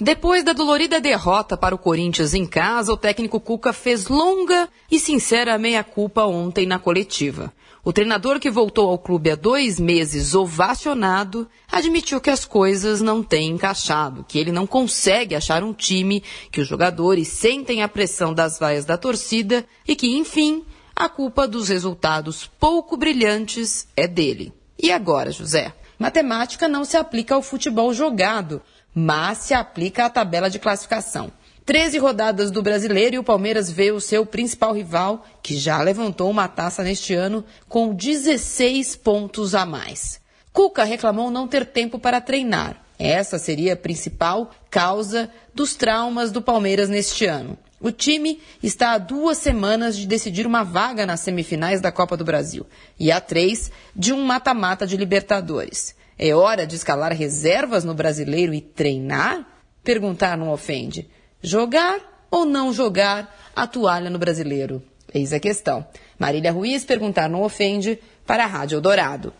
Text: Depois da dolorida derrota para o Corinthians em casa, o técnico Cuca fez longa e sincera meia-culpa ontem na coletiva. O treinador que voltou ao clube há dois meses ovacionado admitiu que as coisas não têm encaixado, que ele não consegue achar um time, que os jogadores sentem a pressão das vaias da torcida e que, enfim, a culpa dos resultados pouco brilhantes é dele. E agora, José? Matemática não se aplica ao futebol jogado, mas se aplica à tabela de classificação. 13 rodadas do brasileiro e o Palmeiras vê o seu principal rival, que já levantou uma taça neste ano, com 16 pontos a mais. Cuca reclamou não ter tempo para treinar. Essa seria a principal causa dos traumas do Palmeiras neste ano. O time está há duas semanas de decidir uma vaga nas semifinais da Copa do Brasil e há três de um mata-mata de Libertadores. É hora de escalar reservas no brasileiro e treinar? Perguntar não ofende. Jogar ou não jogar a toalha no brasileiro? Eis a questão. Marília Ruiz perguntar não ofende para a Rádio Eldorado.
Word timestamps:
Depois 0.00 0.44
da 0.44 0.52
dolorida 0.52 1.00
derrota 1.00 1.56
para 1.56 1.74
o 1.74 1.78
Corinthians 1.78 2.32
em 2.32 2.46
casa, 2.46 2.92
o 2.92 2.96
técnico 2.96 3.40
Cuca 3.40 3.72
fez 3.72 4.06
longa 4.06 4.68
e 4.88 4.96
sincera 4.96 5.58
meia-culpa 5.58 6.24
ontem 6.24 6.66
na 6.66 6.78
coletiva. 6.78 7.52
O 7.82 7.92
treinador 7.92 8.38
que 8.38 8.48
voltou 8.48 8.90
ao 8.90 8.98
clube 8.98 9.32
há 9.32 9.34
dois 9.34 9.80
meses 9.80 10.36
ovacionado 10.36 11.48
admitiu 11.70 12.20
que 12.20 12.30
as 12.30 12.44
coisas 12.44 13.00
não 13.00 13.24
têm 13.24 13.50
encaixado, 13.50 14.24
que 14.28 14.38
ele 14.38 14.52
não 14.52 14.68
consegue 14.68 15.34
achar 15.34 15.64
um 15.64 15.72
time, 15.72 16.22
que 16.52 16.60
os 16.60 16.68
jogadores 16.68 17.26
sentem 17.26 17.82
a 17.82 17.88
pressão 17.88 18.32
das 18.32 18.56
vaias 18.56 18.84
da 18.84 18.96
torcida 18.96 19.66
e 19.86 19.96
que, 19.96 20.16
enfim, 20.16 20.64
a 20.94 21.08
culpa 21.08 21.48
dos 21.48 21.70
resultados 21.70 22.48
pouco 22.60 22.96
brilhantes 22.96 23.88
é 23.96 24.06
dele. 24.06 24.52
E 24.80 24.92
agora, 24.92 25.32
José? 25.32 25.74
Matemática 25.98 26.68
não 26.68 26.84
se 26.84 26.96
aplica 26.96 27.34
ao 27.34 27.42
futebol 27.42 27.92
jogado, 27.92 28.62
mas 28.94 29.38
se 29.38 29.54
aplica 29.54 30.04
à 30.04 30.10
tabela 30.10 30.48
de 30.48 30.58
classificação. 30.58 31.32
13 31.64 31.98
rodadas 31.98 32.50
do 32.50 32.62
brasileiro 32.62 33.16
e 33.16 33.18
o 33.18 33.24
Palmeiras 33.24 33.70
vê 33.70 33.90
o 33.90 34.00
seu 34.00 34.24
principal 34.24 34.72
rival, 34.72 35.26
que 35.42 35.56
já 35.56 35.82
levantou 35.82 36.30
uma 36.30 36.48
taça 36.48 36.82
neste 36.82 37.12
ano, 37.14 37.44
com 37.68 37.92
16 37.92 38.96
pontos 38.96 39.54
a 39.54 39.66
mais. 39.66 40.20
Cuca 40.52 40.84
reclamou 40.84 41.30
não 41.30 41.46
ter 41.46 41.66
tempo 41.66 41.98
para 41.98 42.20
treinar. 42.20 42.87
Essa 42.98 43.38
seria 43.38 43.74
a 43.74 43.76
principal 43.76 44.50
causa 44.70 45.30
dos 45.54 45.74
traumas 45.74 46.32
do 46.32 46.42
Palmeiras 46.42 46.88
neste 46.88 47.26
ano. 47.26 47.56
O 47.80 47.92
time 47.92 48.40
está 48.60 48.92
há 48.92 48.98
duas 48.98 49.38
semanas 49.38 49.96
de 49.96 50.04
decidir 50.04 50.46
uma 50.46 50.64
vaga 50.64 51.06
nas 51.06 51.20
semifinais 51.20 51.80
da 51.80 51.92
Copa 51.92 52.16
do 52.16 52.24
Brasil 52.24 52.66
e 52.98 53.12
há 53.12 53.20
três 53.20 53.70
de 53.94 54.12
um 54.12 54.24
mata-mata 54.24 54.84
de 54.84 54.96
Libertadores. 54.96 55.94
É 56.18 56.34
hora 56.34 56.66
de 56.66 56.74
escalar 56.74 57.12
reservas 57.12 57.84
no 57.84 57.94
brasileiro 57.94 58.52
e 58.52 58.60
treinar? 58.60 59.46
Perguntar 59.84 60.36
não 60.36 60.50
ofende. 60.50 61.08
Jogar 61.40 62.26
ou 62.28 62.44
não 62.44 62.72
jogar 62.72 63.32
a 63.54 63.64
toalha 63.64 64.10
no 64.10 64.18
brasileiro? 64.18 64.82
Eis 65.14 65.32
a 65.32 65.38
questão. 65.38 65.86
Marília 66.18 66.50
Ruiz 66.50 66.84
perguntar 66.84 67.30
não 67.30 67.42
ofende 67.42 68.00
para 68.26 68.42
a 68.42 68.48
Rádio 68.48 68.76
Eldorado. 68.76 69.32